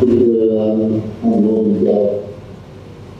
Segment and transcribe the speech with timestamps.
[0.00, 2.22] kính thưa ông um, Ngô Minh Châu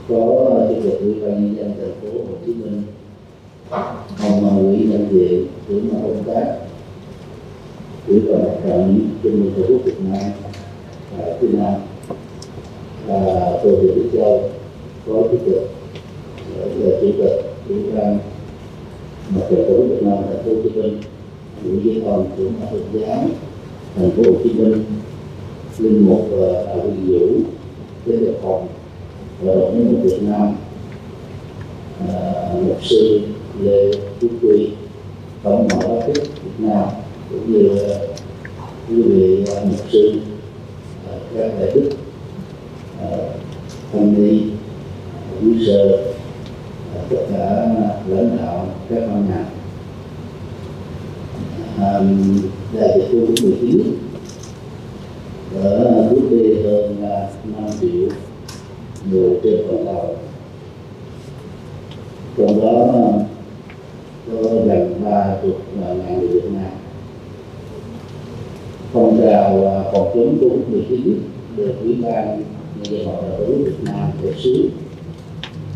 [0.09, 2.81] có chủ tịch ủy ban nhân dân thành phố Hồ Chí Minh,
[4.19, 6.57] ông ủy Văn về trưởng ban công tác
[8.07, 10.31] ủy ban mặt trận trên ương tổ quốc Việt Nam
[11.17, 11.73] và phía Nam.
[13.07, 14.49] Và tôi thì Đức Châu
[15.07, 15.69] có chủ tịch
[16.59, 18.17] à, là chủ tịch ủy ban
[19.29, 20.97] mặt trận tổ quốc Việt Nam thành phố Hồ Chí Minh,
[21.63, 23.25] Ủy viên Thông trưởng mặt trận giáo
[23.95, 24.83] thành phố Hồ Chí Minh
[25.79, 27.27] linh mục đào Huy Vũ
[28.05, 28.67] tế đẹp phòng,
[29.41, 30.55] và đội nhân một Việt Nam
[32.09, 33.21] à, mục sư
[33.61, 33.91] Lê
[34.21, 34.69] Quốc Quy
[35.43, 36.87] tổng hội bác Việt Nam,
[37.29, 37.69] cũng như,
[38.89, 40.13] quý vị à, mục sư
[41.09, 41.89] à, các đại đức
[43.91, 44.41] thanh ni
[45.41, 46.03] quý sơ
[47.09, 47.67] tất cả
[48.07, 49.45] lãnh đạo các ban ngành.
[52.73, 54.08] Đại dịch covid 19
[55.55, 55.69] đã
[56.11, 56.95] bước đi hơn
[57.43, 58.09] 5 triệu
[59.11, 60.15] người trên toàn cầu.
[62.37, 62.87] Trong đó,
[64.27, 66.71] có gần ba chục ngàn người Việt Nam.
[68.93, 71.21] Phong trào à, phòng chống covid 19
[71.55, 72.43] được ủy ban
[72.75, 74.65] nhân dân hội đạo Việt Nam tổ chức.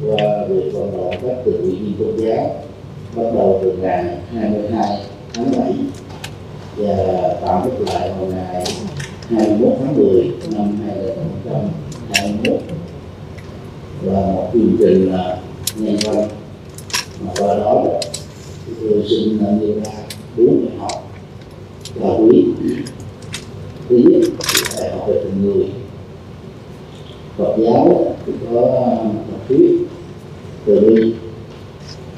[0.06, 2.56] Qua việc vận động các tự nguyện viên tôn giáo,
[3.16, 5.00] bắt đầu từ ngày 22
[5.34, 5.74] tháng 7
[6.78, 6.96] và
[7.42, 8.64] tạm thức lại vào ngày
[9.30, 12.62] 21 tháng 10 năm 2021
[14.02, 15.38] và một chương trình là
[15.78, 16.28] nhân văn
[17.26, 17.86] mà qua đó
[18.82, 19.92] tôi xin nêu ra
[20.38, 21.12] bốn bài học.
[21.96, 22.46] Và quý
[23.90, 25.66] thứ nhất là bài học về tình người.
[27.38, 29.88] Phật giáo thì có học thuyết
[30.66, 31.14] từ bi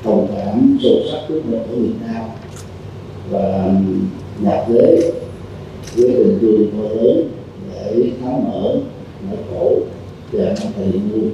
[0.04, 2.24] đồng cảm sâu sắc với một ở Việt Nam.
[3.30, 3.72] Và
[4.42, 5.12] nhạc giới
[5.96, 7.30] với tình thương to lớn
[7.74, 8.76] để tháo mở
[9.30, 9.80] nỗi khổ
[10.32, 11.32] và năm thầy luôn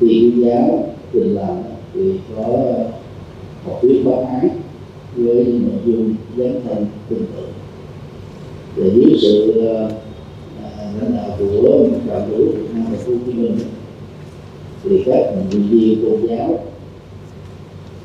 [0.00, 1.56] thiên giáo tình làm
[1.94, 2.84] thì có ờ,
[3.64, 4.50] học thuyết báo ái
[5.16, 7.42] với nội dung dấn thân tương tự.
[8.76, 9.90] Để dưới sự ờ,
[10.62, 13.58] ờ, lãnh đạo của đạo hữu Việt Nam và Hồ Chí Minh,
[14.84, 16.58] thì các thành viên tôn giáo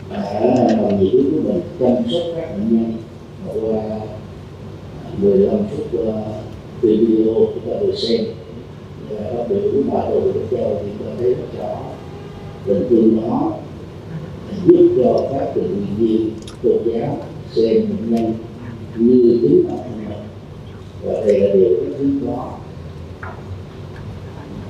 [0.10, 0.42] đã
[0.82, 2.94] bằng nhiệt huyết của mình chăm sóc các bệnh nhân
[3.62, 4.07] qua
[5.18, 6.16] 15 phút uh,
[6.82, 8.22] video chúng ta được xem.
[9.10, 11.80] Và phát biểu của bà đồ được cho thì ta thấy rất rõ
[12.66, 13.54] tình thương đó
[14.66, 16.30] giúp cho các tình nguyện viên
[16.64, 17.18] tôn giáo
[17.56, 18.34] xem bệnh nhân
[18.96, 20.18] như chính bản thân mình
[21.04, 22.52] và đây là điều rất hiếm có.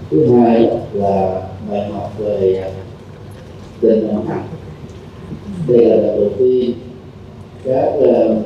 [0.09, 2.71] Thứ hai là bài học về
[3.81, 4.47] tình đồng hành
[5.67, 6.73] đây là lần đầu tiên
[7.63, 8.37] các uh,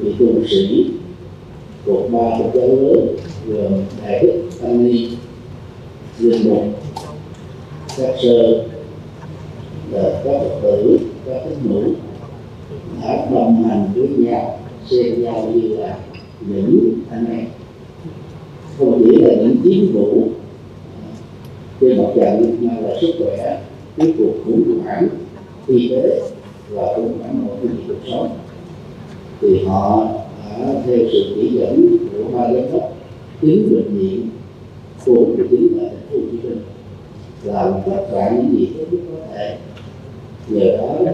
[0.00, 0.90] vị tu sĩ
[1.86, 5.08] của ba tôn giáo lớn, gồm đại đức tăng ni
[6.18, 6.64] linh mục
[7.98, 8.64] các sơ
[9.90, 11.94] và các phật tử, các tín nữ,
[13.02, 14.58] đã đồng hành với nhau,
[14.90, 15.98] xem nhau như là
[16.40, 17.46] những anh em.
[18.78, 20.28] Không chỉ là những chiến vũ
[21.80, 23.62] trên mặt trận mà là sức khỏe,
[23.96, 25.08] tiếp cuộc khủng hoảng
[25.66, 26.20] y tế
[26.70, 28.28] và khủng hoảng mọi cái cuộc sống
[29.40, 30.08] thì họ
[30.40, 32.96] đã theo sự chỉ dẫn của ba giám đốc
[33.40, 34.28] chính bệnh viện
[35.04, 36.58] covid 19 ở thành phố Hồ Chí Minh.
[37.44, 39.56] Làm tất cả những gì tốt nhất có thể
[40.48, 41.12] nhờ đó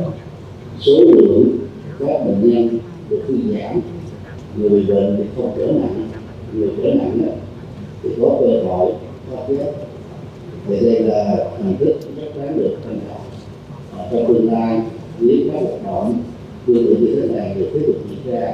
[0.81, 1.59] số lượng
[1.99, 2.79] các bệnh nhân
[3.11, 3.81] được thư giãn
[4.57, 6.09] người bệnh thì không trở nặng
[6.55, 7.33] người trở nặng đó,
[8.03, 8.93] thì có cơ hội
[9.31, 9.73] thoát chết
[10.69, 13.27] thì đây là hình thức rất đáng được trân trọng
[14.13, 14.81] trong tương lai
[15.21, 16.23] nếu các hoạt động
[16.67, 17.97] tương tự như thế này được tiếp tục
[18.27, 18.53] ra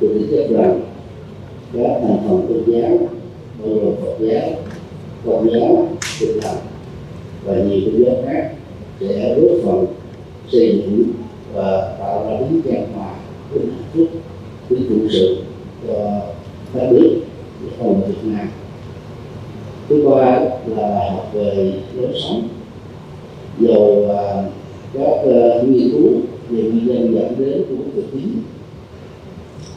[0.00, 0.80] tôi tin chắc rằng
[1.72, 2.98] các thành phần tôn giáo
[3.62, 4.50] bao gồm Phật giáo,
[5.26, 5.88] Công giáo,
[6.20, 6.56] Tin lành
[7.44, 8.50] và nhiều tôn giáo khác
[9.00, 9.86] sẽ góp phần
[10.52, 11.12] xây dựng
[11.54, 13.14] và tạo ra những trang hòa,
[13.50, 14.06] của hạnh phúc,
[14.68, 15.36] tính trụ sự
[15.86, 16.20] cho
[16.74, 17.20] các nước
[17.78, 18.48] không Việt Nam.
[19.88, 22.48] Thứ ba là bài học về lối sống.
[23.58, 24.44] Dầu à,
[24.94, 26.12] các uh, nghiên cứu
[26.50, 28.42] về nguyên nhân dẫn đến của covid 19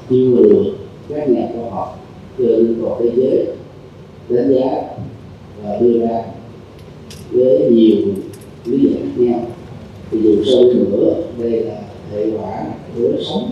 [0.09, 0.71] nhiều người,
[1.09, 1.99] các nhà khoa học,
[2.37, 3.45] trên toàn thế giới
[4.29, 4.81] đánh giá
[5.63, 6.23] và đưa ra
[7.31, 7.97] với nhiều
[8.65, 9.45] lý giải khác nhau.
[10.11, 11.81] Thì dù sâu nữa, đây là
[12.11, 12.65] hệ quả
[12.95, 13.51] lối sống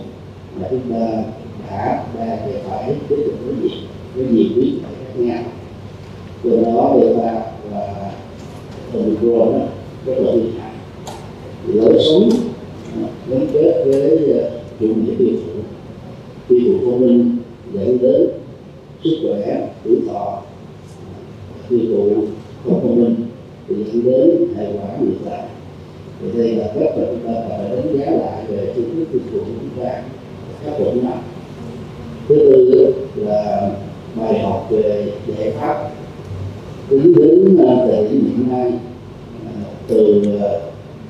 [0.56, 1.22] mà chúng ta
[1.70, 2.38] đã đang
[2.68, 3.78] phải tiếp tục đối diện
[4.14, 5.42] với nhiều biến khác nhau.
[6.44, 8.12] Do đó delta và
[8.94, 9.66] omicron đó,
[10.06, 10.72] rất là nguy hại.
[11.66, 12.49] Lối sống
[13.30, 14.18] gắn kết với
[14.80, 15.60] chủ nghĩa tiêu thụ
[16.48, 17.36] tiêu thụ thông minh
[17.72, 18.28] dẫn đến
[19.04, 20.42] sức khỏe, tuổi thọ.
[21.68, 22.14] Tiêu thụ
[22.64, 23.14] không thông minh
[23.68, 25.44] thì dẫn đến hệ quả ngược lại
[26.20, 29.20] thì đây là cách mà chúng ta phải đánh giá lại về phương thức tiêu
[29.32, 30.02] thụ của chúng ta,
[30.64, 31.12] các phục nó
[32.28, 33.70] thứ tư là
[34.14, 35.90] bài học về giải pháp
[36.88, 38.72] tính đến thời điểm hiện nay
[39.46, 39.52] à,
[39.88, 40.50] từ à,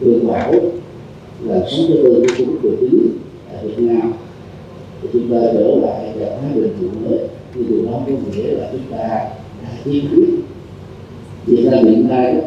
[0.01, 0.53] dự bảo
[1.45, 3.19] là sống cho tôi của covid 19
[3.53, 4.13] tại Việt Nam.
[5.03, 7.19] Thì chúng ta trở lại trạng thái bình thường mới.
[7.55, 8.99] Thì điều đó có nghĩa là chúng ta
[9.63, 10.27] đã chiến quyết.
[11.47, 12.43] Việt Nam hiện nay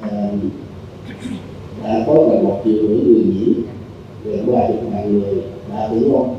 [0.00, 0.28] à,
[1.84, 3.52] đã có gần một triệu rưỡi người nhiễm
[4.24, 5.34] gần ba chục ngàn người
[5.70, 6.36] đã tử vong.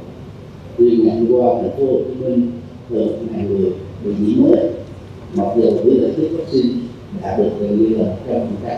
[0.78, 2.52] Riêng ngày hôm qua thành phố Hồ Chí Minh
[2.90, 3.72] được ngàn người
[4.04, 4.70] bị nhiễm mới.
[5.36, 6.74] Mặc dù tỷ lệ tiêm vaccine
[7.22, 8.78] đã được gần như là một trăm phần trăm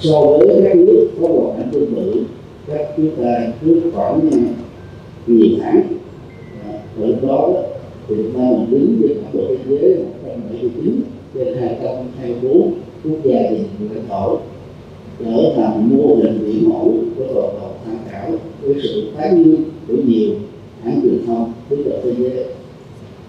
[0.00, 2.22] so với các nước có bộ ảnh tương tự
[2.66, 4.30] các chúng ta trước khoảng
[5.26, 5.82] nhiều tháng
[7.00, 7.48] ở đó
[8.08, 11.00] thì Việt Nam mình đứng trên bản đồ thế giới 179
[11.34, 12.72] trên 224
[13.04, 14.38] quốc gia và vùng lãnh thổ
[15.18, 18.30] trở thành mô hình biểu mẫu của toàn cầu tham khảo
[18.62, 20.30] với sự tán dương của nhiều
[20.82, 22.44] hãng truyền thông đứng đầu thế giới.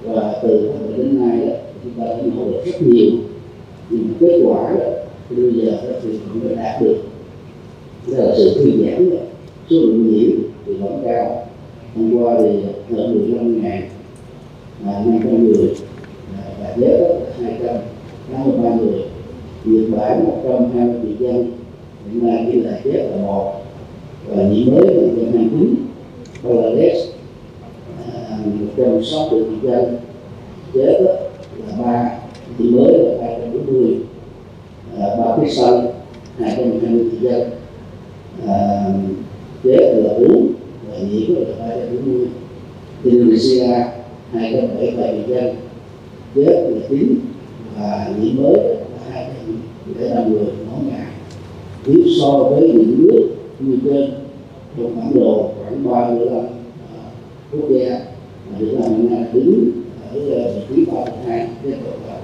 [0.03, 3.11] Và từ tháng đến nay đó, chúng ta đã nỗ lực rất nhiều.
[3.89, 4.85] Nhưng kết quả đó,
[5.29, 5.71] bây giờ
[6.03, 6.97] thì cũng đã đạt được.
[8.07, 9.09] Đó là sự thư giãn
[9.69, 10.29] số lượng nhiễm
[10.65, 11.47] thì vẫn cao
[11.95, 12.49] hôm qua thì
[12.95, 13.81] hơn 15 ngàn
[14.85, 15.75] là 500 người
[16.61, 19.01] và giá đó là 283 người
[19.65, 21.51] Nhật Bản 120 triệu dân
[22.05, 23.53] hiện nay cái là chết là một
[24.27, 25.75] và nhiễm mới là 129
[26.43, 27.13] Bangladesh
[28.45, 29.97] một trăm sáu triệu dân
[30.73, 32.19] chết là ba
[32.57, 33.95] nhiễm mới là 240
[35.49, 35.87] Pakistan
[36.39, 37.49] 220 triệu dân
[39.63, 40.53] chết là bốn
[40.87, 42.27] và nhiễm là 240
[43.03, 43.65] Indonesia
[44.33, 45.55] 207 dân
[46.35, 47.15] chết là chín
[47.77, 51.07] và nhiễm mới là 205 người mỗi ngày
[51.85, 53.29] nếu so với những nước
[53.59, 54.11] như trên,
[54.77, 56.45] trong bản đồ khoảng 35 à,
[57.51, 57.99] quốc gia
[58.51, 59.71] mà Việt Nam hiện nay đứng
[60.13, 60.19] ở
[60.55, 62.17] vị trí 32 trên toàn cầu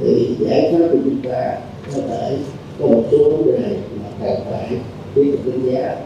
[0.00, 1.58] thì giải pháp của chúng ta
[1.94, 2.36] có thể
[2.80, 4.68] có một số vấn đề mà cần phải
[5.14, 5.96] tiếp tục đánh giá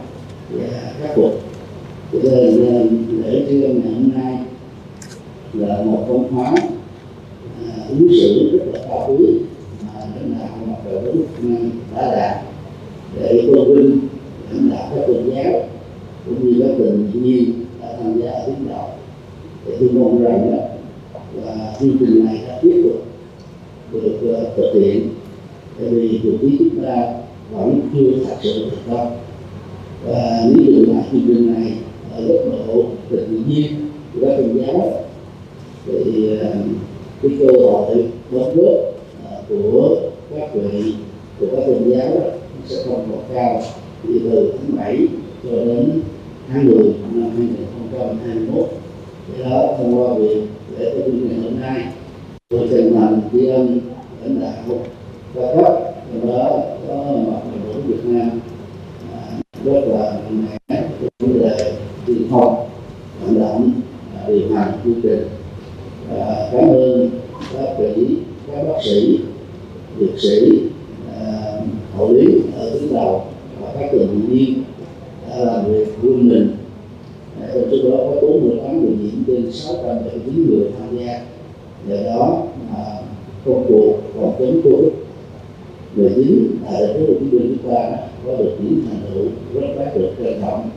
[0.51, 0.67] và
[1.01, 1.41] khắc phục
[2.13, 4.39] cho nên lễ trưa ngày hôm nay
[5.53, 6.55] là một văn hóa
[7.69, 9.27] à, ứng xử rất là cao quý
[9.83, 12.45] mà lãnh đạo mặt trận tổ quốc Việt Nam đã đạt
[13.17, 13.99] để tôn vinh
[14.51, 15.69] lãnh đạo các tôn giáo
[16.27, 18.89] cũng như các tình nhiên đã tham gia ở tuyến đầu
[19.67, 20.59] để tôi mong rằng đó
[21.45, 23.05] là chương trình này đã tiếp tục
[23.93, 25.09] được uh, thực hiện
[25.79, 27.15] tại vì cuộc chiến chúng ta
[27.53, 29.17] vẫn chưa thật sự thành công.
[30.07, 31.73] Và nếu dừng lại chương trình này
[32.17, 33.73] ở góc độ tự nhiên
[34.15, 35.08] của các tôn giáo
[35.89, 36.39] thì
[37.23, 38.79] cái cơ hội đóng góp
[39.49, 39.97] của
[40.35, 40.95] các vị
[41.41, 42.31] của các tôn giáo đó
[42.67, 43.63] sẽ không còn cao
[44.03, 45.07] thì từ tháng 7
[45.45, 46.01] cho đến
[46.49, 46.77] tháng 10
[47.13, 48.69] năm 2021
[49.29, 50.43] để đó thông qua việc
[50.79, 51.85] lễ tổ chức ngày hôm nay
[52.49, 53.81] tôi chân thành tri ân
[54.23, 54.79] lãnh đạo
[55.35, 56.95] các cấp trong đó có
[57.27, 58.31] mặt đội ngũ Việt Nam.
[59.13, 61.73] À, rất là mạnh mẽ trong vấn đề
[62.07, 62.69] truyền thông
[63.23, 63.71] vận động
[64.17, 65.38] à, điều hành chương trình
[66.53, 67.11] cảm ơn
[67.55, 68.07] các vị
[68.53, 69.19] các bác sĩ,
[70.01, 70.63] dược sĩ
[71.21, 71.53] à,
[71.97, 72.25] hộ lý
[72.59, 73.25] ở tuyến đầu
[73.61, 74.63] và các tình nguyện viên
[75.31, 76.51] đã làm việc quên mình.
[77.55, 81.21] Trong số đó có 48 người nhiễm trên 679 người tham gia.
[81.89, 82.85] Nhờ đó mà
[83.45, 84.93] công cuộc phòng chống covid
[85.95, 87.91] 19 tại thành phố Hồ Chí Minh chúng ta
[88.27, 90.71] có được những thành tựu rất đáng được quan trọng.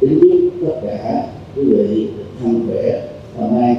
[0.00, 1.26] Kính chúc tất cả
[1.56, 2.08] quý vị
[2.42, 3.76] thân khỏe và may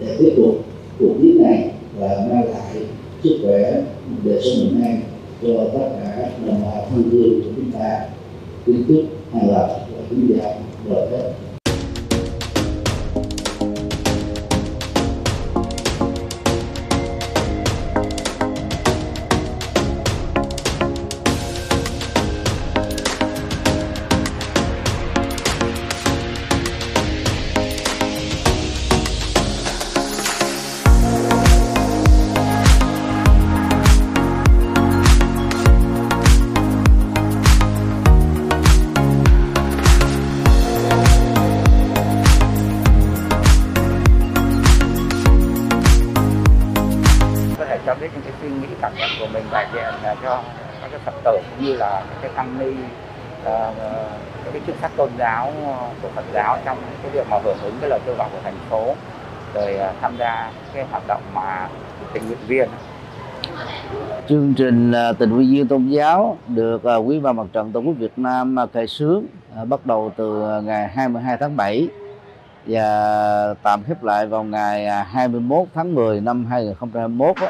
[0.00, 0.64] để tiếp tục
[0.98, 2.76] cuộc chiến này và mang lại
[3.24, 3.82] sức khỏe
[4.24, 5.00] đời sống bình an
[5.42, 8.00] cho tất cả đồng bào thân thương của chúng ta.
[8.66, 10.52] Kính chúc an lạc và kính chào.
[51.64, 52.70] Như là cái tăng ni
[53.40, 53.76] uh,
[54.52, 57.74] cái chức sắc tôn giáo ờ, của Phật giáo trong cái việc mà hưởng ứng
[57.80, 58.94] cái lời kêu gọi của thành phố
[59.54, 61.68] rồi uh, tham gia cái hoạt động mà
[62.12, 62.68] tình nguyện viên.
[64.28, 67.94] Chương trình tình nguyện viên tôn giáo được à, quý ban mặt trận tổ quốc
[67.98, 69.24] Việt Nam khởi xướng
[69.68, 71.88] bắt đầu từ ngày 22 tháng 7
[72.66, 77.48] và tạm khép lại vào ngày 21 tháng 10 năm 2021 đó,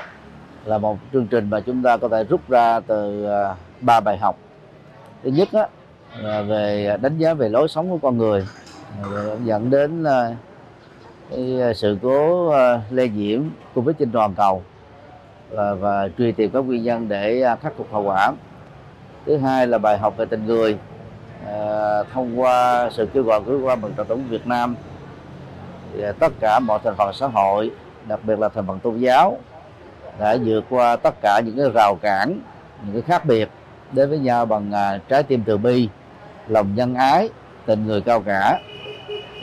[0.64, 3.26] là một chương trình mà chúng ta có thể rút ra từ
[3.81, 4.37] ba bài học.
[5.23, 5.66] Thứ nhất đó,
[6.19, 8.47] là về đánh giá về lối sống của con người
[9.45, 10.37] dẫn đến à,
[11.31, 13.43] cái sự cố à, lây nhiễm
[13.75, 14.62] covid trên toàn cầu
[15.50, 18.33] và, và truy tìm các nguyên nhân để à, khắc phục hậu quả.
[19.26, 20.78] Thứ hai là bài học về tình người
[21.47, 24.76] à, thông qua sự kêu gọi của qua mặt trận thống Việt Nam.
[25.93, 27.71] Thì tất cả mọi thành phần xã hội
[28.09, 29.38] đặc biệt là thành phần tôn giáo
[30.19, 32.40] đã vượt qua tất cả những cái rào cản
[32.83, 33.49] những cái khác biệt
[33.94, 35.88] đến với nhau bằng à, trái tim từ bi
[36.48, 37.28] lòng nhân ái
[37.66, 38.60] tình người cao cả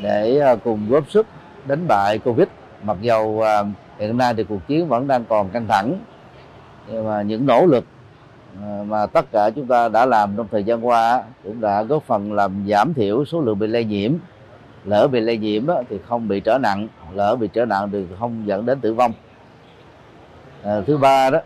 [0.03, 1.27] để à, cùng góp sức
[1.67, 2.47] đánh bại covid.
[2.83, 3.63] Mặc dầu à,
[3.99, 5.99] hiện nay thì cuộc chiến vẫn đang còn căng thẳng
[6.87, 7.85] nhưng mà những nỗ lực
[8.85, 12.33] mà tất cả chúng ta đã làm trong thời gian qua cũng đã góp phần
[12.33, 14.13] làm giảm thiểu số lượng bị lây nhiễm.
[14.85, 18.47] Lỡ bị lây nhiễm thì không bị trở nặng lỡ bị trở nặng thì không
[18.47, 19.11] dẫn đến tử vong.
[20.63, 21.39] À, thứ ba đó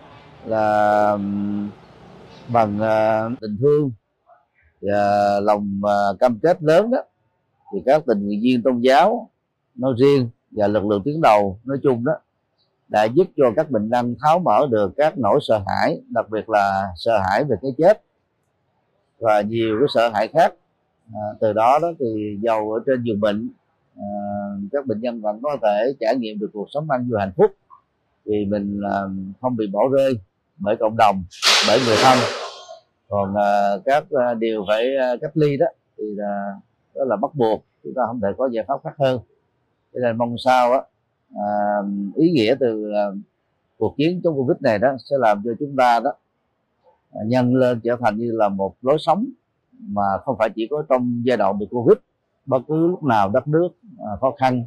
[0.45, 1.17] là
[2.47, 3.91] bằng à, tình thương
[4.81, 6.97] và lòng à, cam kết lớn đó
[7.73, 9.29] thì các tình nguyện viên tôn giáo
[9.75, 12.13] nói riêng và lực lượng tuyến đầu nói chung đó
[12.87, 16.49] đã giúp cho các bệnh nhân tháo mở được các nỗi sợ hãi đặc biệt
[16.49, 18.01] là sợ hãi về cái chết
[19.19, 20.53] và nhiều cái sợ hãi khác.
[21.13, 23.49] À, từ đó đó thì giàu ở trên giường bệnh
[23.95, 24.05] à,
[24.71, 27.51] các bệnh nhân vẫn có thể trải nghiệm được cuộc sống ăn vui hạnh phúc
[28.25, 28.99] vì mình à,
[29.41, 30.19] không bị bỏ rơi
[30.57, 31.23] bởi cộng đồng
[31.67, 32.17] bởi người thân.
[33.09, 35.65] Còn uh, các uh, điều phải uh, cách ly đó
[35.97, 36.55] thì là
[36.95, 39.19] đó là bắt buộc chúng ta không thể có giải pháp khác hơn.
[39.93, 40.79] Cho nên mong sao á
[41.33, 43.17] uh, ý nghĩa từ uh,
[43.77, 46.11] cuộc chiến chống covid này đó sẽ làm cho chúng ta đó
[47.19, 49.25] uh, nhân lên trở thành như là một lối sống
[49.79, 51.97] mà không phải chỉ có trong giai đoạn bị covid
[52.45, 54.65] bất cứ lúc nào đất nước uh, khó khăn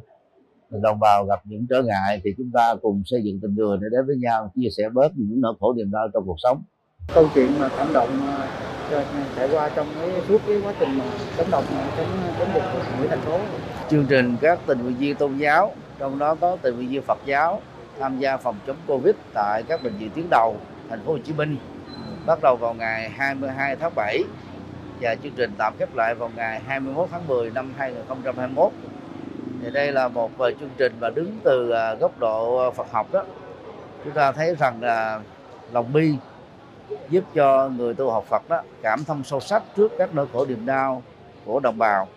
[0.69, 3.87] đồng bào gặp những trở ngại thì chúng ta cùng xây dựng tình người để
[3.91, 6.63] đến với nhau chia sẻ bớt những nỗi khổ niềm đau trong cuộc sống
[7.13, 8.09] câu chuyện mà cảm động
[8.91, 9.03] à,
[9.35, 11.05] trải qua trong cái suốt cái quá trình mà
[11.37, 11.63] chống động
[11.97, 12.07] chống
[12.39, 13.39] chống dịch của thành phố.
[13.89, 17.19] Chương trình các tình nguyện viên tôn giáo, trong đó có tình nguyện viên Phật
[17.25, 17.61] giáo
[17.99, 20.57] tham gia phòng chống Covid tại các bệnh viện tuyến đầu
[20.89, 21.57] thành phố Hồ Chí Minh.
[22.25, 24.23] Bắt đầu vào ngày 22 tháng 7
[25.01, 28.71] và chương trình tạm khép lại vào ngày 21 tháng 10 năm 2021
[29.63, 33.07] thì đây là một à, chương trình mà đứng từ à, góc độ Phật học
[33.11, 33.23] đó.
[34.03, 35.19] Chúng ta thấy rằng là
[35.71, 36.13] lòng bi
[37.09, 40.45] giúp cho người tu học Phật đó cảm thông sâu sắc trước các nỗi khổ
[40.45, 41.03] niềm đau
[41.45, 42.07] của đồng bào.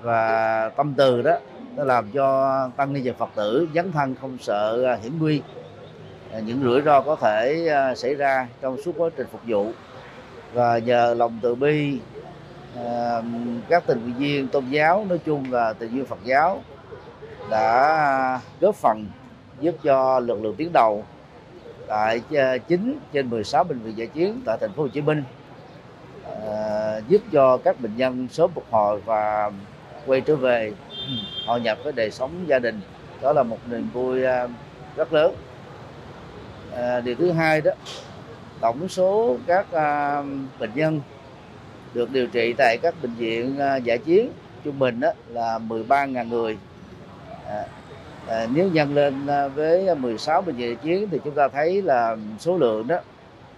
[0.00, 1.38] Và tâm từ đó,
[1.76, 5.42] nó làm cho tăng ni và phật tử, dấn thân không sợ à, hiểm nguy.
[6.32, 9.72] À, những rủi ro có thể à, xảy ra trong suốt quá trình phục vụ.
[10.52, 11.98] Và nhờ lòng từ bi
[13.68, 16.62] các tình nguyện viên tôn giáo nói chung và tình nguyện Phật giáo
[17.50, 19.06] đã góp phần
[19.60, 21.04] giúp cho lực lượng tuyến đầu
[21.92, 25.24] tại ờ, 9 trên 16 bệnh viện giải chiến tại thành phố Hồ Chí Minh
[26.24, 29.50] ờ, giúp cho các bệnh nhân sớm phục hồi và
[30.06, 31.12] quay trở về ừ,
[31.46, 32.80] hòa nhập với đời sống gia đình.
[33.22, 34.48] Đó là một niềm vui ờ,
[34.96, 35.34] rất lớn.
[36.76, 37.70] À, điều thứ hai đó
[38.60, 40.22] tổng số các à,
[40.58, 41.00] bệnh nhân
[41.94, 44.32] được điều trị tại các bệnh viện à, giải chiến
[44.64, 46.58] trung bình đó là 13.000 người.
[47.48, 47.64] À,
[48.28, 51.82] à, nếu nhân lên à, với 16 bệnh viện giải chiến thì chúng ta thấy
[51.82, 52.96] là số lượng đó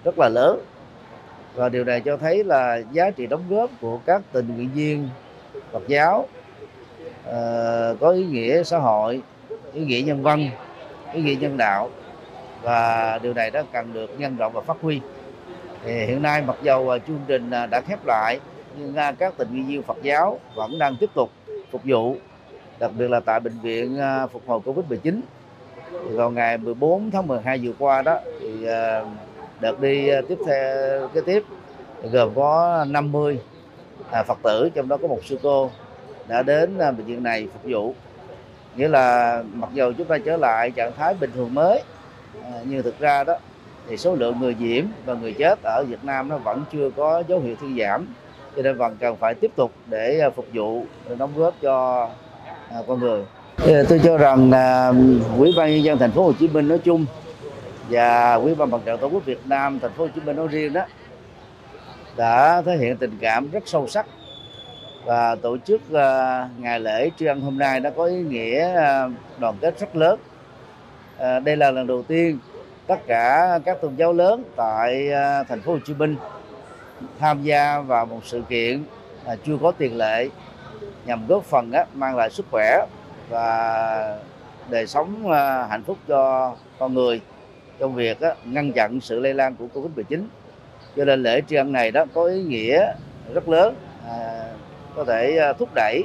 [0.05, 0.61] rất là lớn.
[1.55, 5.09] Và điều này cho thấy là giá trị đóng góp của các tình nguyện viên
[5.73, 6.29] Phật giáo
[7.27, 7.39] à,
[8.01, 9.23] có ý nghĩa xã hội
[9.73, 10.51] ý nghĩa nhân văn
[11.13, 11.91] ý nghĩa nhân đạo.
[12.63, 15.01] Và điều này đã cần được nhân rộng và phát huy.
[15.85, 18.41] Thì hiện nay mặc dầu chương trình à, đã khép lại
[18.79, 21.31] nhưng à, các tình nguyện viên Phật giáo vẫn đang tiếp tục
[21.71, 22.17] phục vụ
[22.79, 25.21] đặc biệt là tại bệnh viện à, phục hồi Covid-19
[26.03, 29.05] vào ngày 14 tháng 12 vừa qua đó, thì à,
[29.61, 31.43] đợt đi à, tiếp theo, kế tiếp
[32.13, 33.41] gồm có 50
[34.27, 35.71] Phật tử, trong đó có một sư cô
[36.29, 37.95] đã đến bệnh viện này phục vụ.
[38.77, 41.83] Nghĩa là mặc dù chúng ta trở lại trạng thái bình thường mới
[42.65, 43.35] nhưng thực ra đó
[43.89, 47.23] thì số lượng người nhiễm và người chết ở Việt Nam nó vẫn chưa có
[47.29, 48.07] dấu hiệu thuyên giảm.
[48.57, 52.09] Cho nên vẫn cần phải tiếp tục để phục vụ để đóng góp cho
[52.71, 53.23] À, con người.
[53.67, 54.93] Dạ, tôi cho rằng là
[55.39, 57.07] quỹ ban nhân dân thành phố Hồ Chí Minh nói chung
[57.89, 60.49] và quỹ ban mặt trận tổ quốc Việt Nam thành phố Hồ Chí Minh nói
[60.49, 60.83] riêng đó,
[62.17, 64.07] đã thể hiện tình cảm rất sâu sắc
[65.05, 69.09] và tổ chức à, ngày lễ tri ân hôm nay đã có ý nghĩa à,
[69.39, 70.21] đoàn kết rất lớn.
[71.19, 72.39] Đây là lần đầu tiên
[72.87, 75.09] tất cả các tôn giáo lớn tại
[75.49, 76.17] thành phố Hồ Chí Minh
[77.19, 78.85] tham gia vào một sự kiện
[79.47, 80.29] chưa có tiền lệ
[81.07, 82.87] nhằm góp phần á, mang lại sức khỏe
[83.29, 84.19] và
[84.71, 87.21] đời sống à, hạnh phúc cho con người
[87.79, 90.25] trong việc á, ngăn chặn sự lây lan của Covid-19
[90.97, 92.93] cho nên lễ tri ân này đó có ý nghĩa
[93.35, 93.75] rất lớn
[94.09, 94.45] à,
[94.97, 96.05] có thể à, thúc đẩy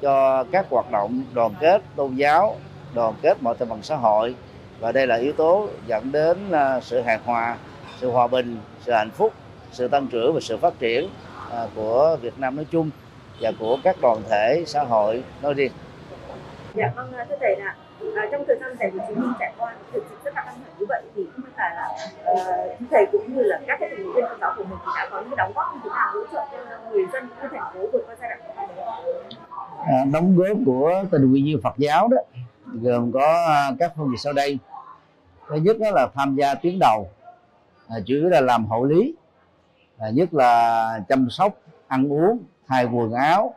[0.00, 2.56] cho các hoạt động đoàn kết tôn giáo
[2.94, 4.34] đoàn kết mọi thành phần xã hội.
[4.80, 7.56] Và đây là yếu tố dẫn đến à, sự hài hòa
[8.00, 9.32] sự hòa bình sự hạnh phúc
[9.72, 11.08] sự tăng trưởng và sự phát triển
[11.50, 12.90] à, của Việt Nam nói chung
[13.40, 15.24] và của các đoàn thể xã hội.
[15.42, 15.72] Nói riêng.
[16.74, 17.76] Dạ vâng thưa thầy là
[18.16, 20.54] à, trong thời gian thầy Hồ Chí Minh trải qua thực sự rất là căng
[20.64, 21.88] thẳng như vậy thì không biết là, là
[22.32, 25.08] uh, thầy cũng như là các cái thành viên tôn giáo của mình thì đã
[25.10, 27.80] có những đóng góp như thế nào hỗ trợ cho người dân của thành phố
[27.92, 28.40] vượt qua giai đoạn
[29.86, 32.16] À, đóng góp của tình nguyện viên Phật giáo đó
[32.82, 34.58] gồm có à, các phương diện sau đây.
[35.48, 37.08] Thứ nhất đó là tham gia tuyến đầu
[37.88, 39.14] à, chủ yếu là làm hộ lý
[39.98, 41.52] à, nhất là chăm sóc
[41.88, 43.54] ăn uống thay quần áo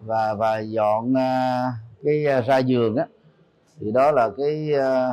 [0.00, 1.72] và và dọn à,
[2.04, 3.06] cái à, ra giường á.
[3.80, 5.12] Thì đó là cái à,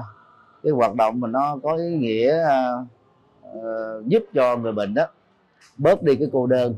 [0.64, 2.44] cái hoạt động mà nó có ý nghĩa
[3.54, 5.08] ờ, giúp cho người bệnh đó
[5.78, 6.76] bớt đi cái cô đơn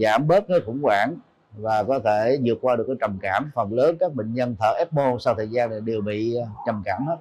[0.00, 1.16] giảm bớt cái khủng hoảng
[1.56, 3.50] và có thể vượt qua được cái trầm cảm.
[3.54, 6.36] Phần lớn các bệnh nhân thở ECMO sau thời gian này đều bị
[6.66, 7.16] trầm cảm hết.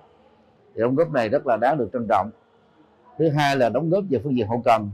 [0.76, 2.32] Thì đóng góp này rất là đáng được trân trọng.
[3.18, 4.90] Thứ hai là đóng góp về phương diện hậu cần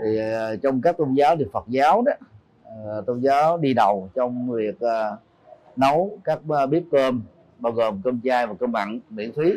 [0.00, 2.12] thì à, trong các tôn giáo thì Phật giáo đó
[2.64, 5.16] à, tôn giáo đi đầu trong việc à,
[5.76, 6.38] nấu các
[6.70, 7.22] bếp cơm
[7.58, 9.52] bao gồm cơm chay và cơm mặn miễn phí.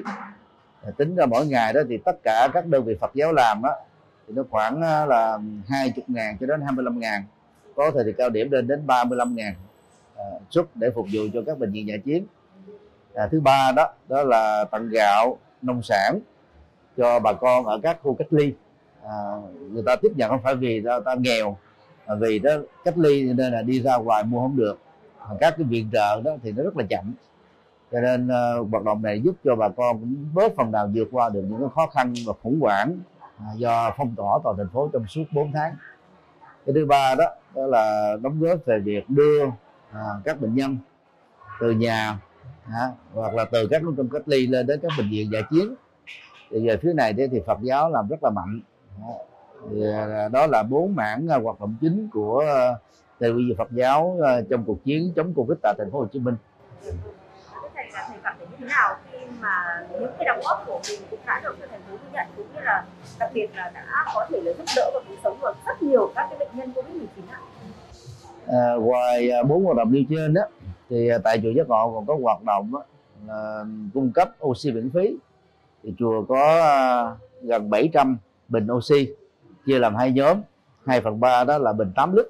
[0.98, 3.72] Tính ra mỗi ngày đó thì tất cả các đơn vị Phật giáo làm á
[4.28, 7.24] thì nó khoảng là 20 ngàn cho đến 25 ngàn.
[7.76, 9.54] Có thời thì cao điểm lên đến 35 ngàn
[10.50, 12.26] xuất suất để phục vụ cho các bệnh viện giải chiến.
[13.14, 16.20] À, thứ ba đó đó là tặng gạo nông sản
[16.98, 18.54] cho bà con ở các khu cách ly
[19.04, 19.14] à,
[19.72, 21.58] người ta tiếp nhận không phải vì ta, ta nghèo
[22.08, 22.52] mà vì đó
[22.84, 24.80] cách ly nên là đi ra ngoài mua không được.
[25.28, 27.14] Còn các cái viện trợ đó thì nó rất là chậm.
[27.92, 31.08] Cho nên uh, hoạt động này giúp cho bà con cũng bớt phần nào vượt
[31.12, 33.00] qua được những cái khó khăn và khủng hoảng
[33.38, 35.76] à, do phong tỏa toàn thành phố trong suốt 4 tháng.
[36.66, 39.46] Cái thứ ba đó đó là đóng góp về việc đưa
[39.92, 40.78] à, các bệnh nhân
[41.60, 42.20] từ nhà
[42.68, 45.44] à, hoặc là từ các trung tâm cách ly lên đến các bệnh viện giải
[45.52, 45.76] chiến.
[46.50, 48.62] Thì về phía này thì Phật giáo làm rất là mạnh
[50.32, 52.46] đó là bốn mảng à, hoạt động chính của
[53.20, 56.20] thầy quy Phật giáo à, trong cuộc chiến chống Covid tại thành phố Hồ Chí
[56.20, 56.36] Minh.
[57.76, 60.80] Thầy là thầy cảm thấy như thế nào khi mà những cái đóng góp của
[60.90, 62.86] mình cũng đã được thành phố ghi nhận cũng như là
[63.20, 66.12] đặc biệt là đã có thể là giúp đỡ và cứu sống được rất nhiều
[66.16, 67.40] các cái bệnh nhân Covid 19 ạ?
[68.48, 70.42] À, ngoài bốn hoạt động nêu trên đó
[70.90, 72.84] thì tại chùa Giác Ngộ còn có hoạt động đó,
[73.28, 75.18] là cung cấp oxy miễn phí
[75.84, 78.18] thì chùa có gần 700
[78.52, 79.08] bình oxy.
[79.66, 80.42] Chia làm hai nhóm
[80.86, 82.26] 2 phần ba đó là bình 8 lít.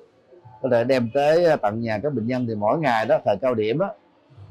[0.62, 3.53] Có thể đem tới tận nhà các bệnh nhân thì mỗi ngày đó thời cao
[3.53, 3.93] điểm đó,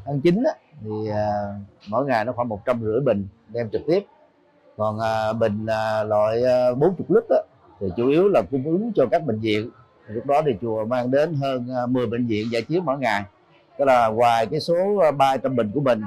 [0.04, 0.50] tháng 9 đó,
[0.82, 1.30] thì à,
[1.88, 4.00] mỗi ngày nó khoảng một trăm rưỡi bình đem trực tiếp.
[4.76, 7.42] Còn à, bình à, loại uh, 40 lít đó,
[7.80, 9.70] thì chủ yếu là cung ứng cho các bệnh viện.
[10.08, 13.22] Lúc đó thì chùa mang đến hơn 10 bệnh viện giải chiến mỗi ngày.
[13.78, 14.76] Tức là ngoài cái số
[15.18, 16.02] 300 bình của mình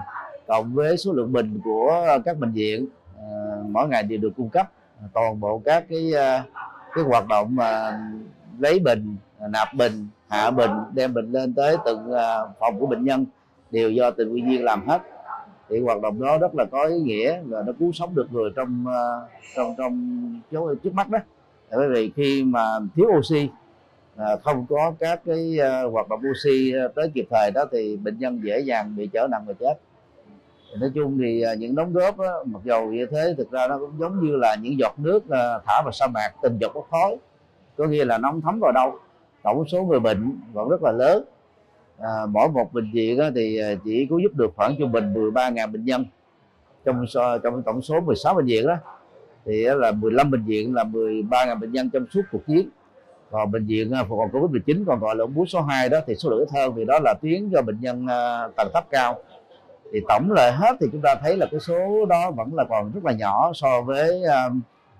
[0.48, 2.88] cộng với số lượng bình của các bệnh viện
[3.68, 4.72] mỗi ngày đều được cung cấp
[5.14, 6.42] toàn bộ các cái ờ,
[6.96, 8.00] cái hoạt động mà
[8.60, 12.12] lấy bình ờ, nạp bình, hạ bình, đem bình lên tới từng
[12.60, 13.26] phòng của bệnh nhân
[13.72, 15.02] đều do tình nguyện viên làm hết.
[15.70, 18.50] Thì hoạt động đó rất là có ý nghĩa và nó cứu sống được người
[18.56, 18.86] trong
[19.56, 21.20] trong trong trước mắt đó.
[21.72, 23.50] Bởi vì khi mà thiếu oxy
[24.44, 25.58] không có các cái
[25.92, 29.44] hoạt động oxy tới kịp thời đó thì bệnh nhân dễ dàng bị trở nặng
[29.48, 29.74] và chết
[30.80, 33.78] nói chung thì à, những đóng góp đó, mặc dầu như thế thực ra nó
[33.80, 36.82] cũng giống như là những giọt nước à, thả vào sa mạc từng giọt có
[36.92, 37.18] khói.
[37.78, 39.00] Có nghĩa là nó không thấm vào đâu.
[39.44, 41.24] Tổng số người bệnh vẫn rất là lớn.
[42.00, 45.14] À, mỗi một bệnh viện đó thì à, chỉ có giúp được khoảng trung bình
[45.14, 46.06] 13.000 bệnh nhân.
[46.86, 47.06] Trong
[47.44, 48.76] trong tổng số 16 bệnh viện đó
[49.46, 52.70] thì là 15 bệnh viện là 13.000 bệnh nhân trong suốt cuộc chiến.
[53.32, 56.00] Còn bệnh viện phục hồi covid 19 còn gọi là ống bú số 2 đó
[56.08, 58.08] thì số lượng ít hơn vì đó là tuyến cho bệnh nhân
[58.58, 59.20] tầng thấp cao
[59.94, 62.92] thì tổng lại hết thì chúng ta thấy là cái số đó vẫn là còn
[62.92, 64.50] rất là nhỏ so với ờ,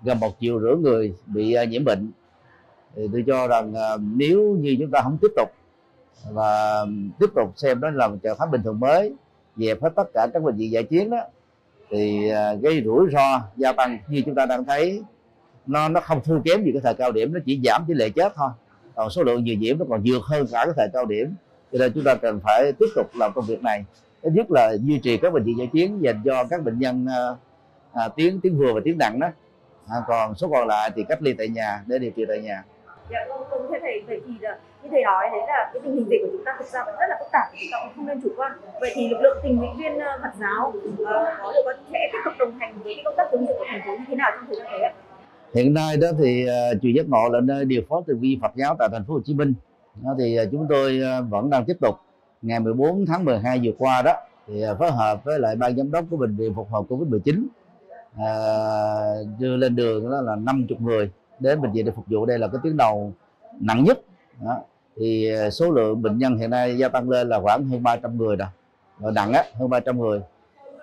[0.02, 2.10] gần một triệu rưỡi người bị ờ, nhiễm bệnh.
[2.96, 5.48] Thì tôi cho rằng ờ, nếu như chúng ta không tiếp tục
[6.30, 6.84] và
[7.18, 9.12] tiếp tục xem đó là một trạng thái bình thường mới,
[9.56, 11.20] dẹp hết tất cả các bệnh viện giải chiến đó,
[11.90, 12.30] thì
[12.62, 15.02] gây rủi ro gia tăng như chúng ta đang thấy,
[15.66, 18.10] nó nó không thua kém gì cái thời cao điểm, nó chỉ giảm tỷ lệ
[18.10, 18.50] chết thôi.
[18.94, 21.34] Còn số lượng người nhiễm nó còn vượt hơn cả cái thời cao điểm.
[21.72, 23.84] Cho nên chúng ta cần phải tiếp tục làm công việc này
[24.24, 27.06] thứ nhất là duy trì các bệnh viện giải chiến dành cho các bệnh nhân
[27.92, 29.28] à, tiếng tiếng vừa và tiếng nặng đó.
[29.88, 32.64] À, còn số còn lại thì cách ly tại nhà để điều trị tại nhà.
[33.10, 35.94] Dạ vâng vâng thưa thầy vậy thì là như thầy nói đấy là cái tình
[35.94, 37.92] hình dịch của chúng ta thực ra vẫn rất là phức tạp chúng ta cũng
[37.96, 38.52] không nên chủ quan.
[38.80, 41.08] Vậy thì lực lượng tình nguyện viên ờ, Phật giáo uh,
[41.42, 43.80] có được có sẽ tiếp tục đồng hành với công tác chống dịch của thành
[43.86, 44.92] phố như thế nào trong thời gian tới ạ?
[45.54, 48.52] Hiện nay đó thì uh, chùa giác ngộ là nơi điều phối tình viên Phật
[48.54, 49.54] giáo tại thành phố Hồ Chí Minh.
[50.02, 51.94] Đó thì uh, chúng tôi uh, vẫn đang tiếp tục
[52.44, 54.12] ngày 14 tháng 12 vừa qua đó
[54.46, 57.08] thì à, phối hợp với lại ban giám đốc của bệnh viện phục hồi covid
[57.08, 57.48] 19
[58.16, 58.26] à,
[59.38, 62.26] đưa lên đường đó là 50 người đến bệnh viện để phục vụ.
[62.26, 63.12] Đây là cái tuyến đầu
[63.60, 63.98] nặng nhất
[64.44, 64.56] đó.
[64.96, 68.18] thì à, số lượng bệnh nhân hiện nay gia tăng lên là khoảng hơn 300
[68.18, 68.48] người rồi
[68.98, 70.20] và nặng á hơn 300 người.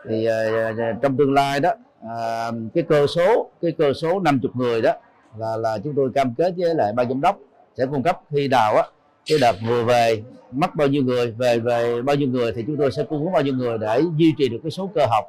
[0.10, 0.36] Thì à,
[0.78, 1.71] à, trong tương lai đó
[2.08, 4.91] à, cái cơ số cái cơ số 50 người đó
[5.38, 7.39] là là chúng tôi cam kết với lại ban giám đốc
[7.78, 8.84] sẽ cung cấp khi nào á
[9.25, 12.77] cái đợt vừa về mất bao nhiêu người về về bao nhiêu người thì chúng
[12.77, 15.25] tôi sẽ cung ứng bao nhiêu người để duy trì được cái số cơ học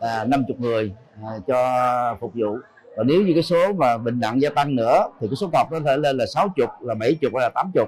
[0.00, 2.58] là 50 người à, cho phục vụ.
[2.96, 5.72] Và nếu như cái số mà bệnh nặng gia tăng nữa thì cái số cọc
[5.72, 7.84] nó thể lên là 60 là 70 hay là 80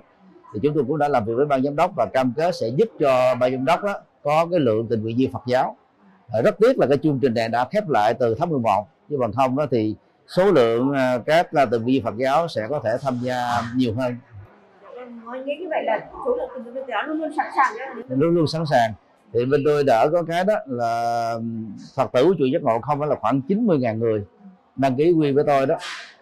[0.54, 2.68] thì chúng tôi cũng đã làm việc với ban giám đốc và cam kết sẽ
[2.68, 5.76] giúp cho ban giám đốc đó có cái lượng tình nguyện viên Phật giáo.
[6.28, 9.16] À, rất tiếc là cái chương trình này đã khép lại từ tháng 11 chứ
[9.18, 9.94] bằng không đó thì
[10.36, 13.62] số lượng à, các à, tình nguyện viên Phật giáo sẽ có thể tham gia
[13.76, 14.16] nhiều hơn
[15.24, 17.74] nói nghĩ như vậy là số lượng tình nguyện viên Phật luôn luôn sẵn sàng
[18.08, 18.92] luôn luôn sẵn sàng.
[19.32, 21.34] Thì bên tôi đã có cái đó là
[21.96, 24.24] Phật tử của chùa Giác Ngộ không phải là khoảng 90.000 người.
[24.76, 25.74] Đăng ký quy với tôi đó.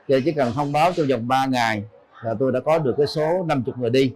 [0.09, 1.85] Thì chỉ cần thông báo trong vòng 3 ngày
[2.23, 4.15] là tôi đã có được cái số 50 người đi.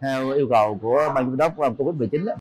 [0.00, 2.34] Theo yêu cầu của ban giám đốc Covid 19 đó